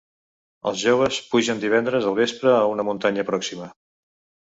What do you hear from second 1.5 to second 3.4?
divendres al vespre a una muntanya